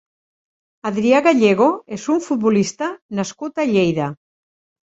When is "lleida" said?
3.75-4.09